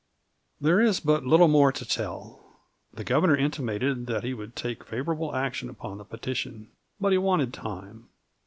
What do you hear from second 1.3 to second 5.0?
more to tell. The Governor intimated that he would take